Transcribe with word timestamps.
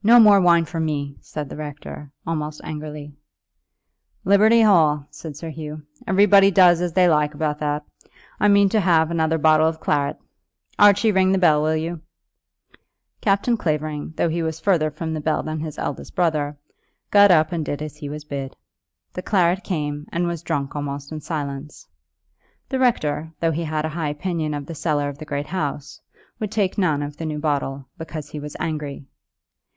"No 0.00 0.18
more 0.18 0.40
wine 0.40 0.64
for 0.64 0.80
me," 0.80 1.18
said 1.20 1.50
the 1.50 1.56
rector, 1.56 2.10
almost 2.26 2.62
angrily. 2.64 3.12
"Liberty 4.24 4.62
Hall," 4.62 5.06
said 5.10 5.36
Sir 5.36 5.50
Hugh; 5.50 5.82
"everybody 6.06 6.50
does 6.50 6.80
as 6.80 6.94
they 6.94 7.06
like 7.06 7.34
about 7.34 7.58
that. 7.58 7.84
I 8.40 8.48
mean 8.48 8.70
to 8.70 8.80
have 8.80 9.10
another 9.10 9.36
bottle 9.36 9.66
of 9.68 9.80
claret. 9.80 10.16
Archie, 10.78 11.12
ring 11.12 11.32
the 11.32 11.36
bell, 11.38 11.62
will 11.62 11.76
you?" 11.76 12.00
Captain 13.20 13.58
Clavering, 13.58 14.14
though 14.16 14.30
he 14.30 14.42
was 14.42 14.58
further 14.60 14.90
from 14.90 15.12
the 15.12 15.20
bell 15.20 15.42
than 15.42 15.60
his 15.60 15.76
elder 15.76 16.04
brother, 16.14 16.56
got 17.10 17.30
up 17.30 17.52
and 17.52 17.62
did 17.62 17.82
as 17.82 17.98
he 17.98 18.08
was 18.08 18.24
bid. 18.24 18.56
The 19.12 19.20
claret 19.20 19.62
came, 19.62 20.06
and 20.10 20.26
was 20.26 20.42
drunk 20.42 20.74
almost 20.74 21.12
in 21.12 21.20
silence. 21.20 21.86
The 22.70 22.78
rector, 22.78 23.34
though 23.40 23.52
he 23.52 23.64
had 23.64 23.84
a 23.84 23.90
high 23.90 24.08
opinion 24.08 24.54
of 24.54 24.64
the 24.64 24.74
cellar 24.74 25.10
of 25.10 25.18
the 25.18 25.26
great 25.26 25.48
house, 25.48 26.00
would 26.40 26.50
take 26.52 26.78
none 26.78 27.02
of 27.02 27.18
the 27.18 27.26
new 27.26 27.40
bottle, 27.40 27.88
because 27.98 28.30
he 28.30 28.40
was 28.40 28.56
angry. 28.58 29.04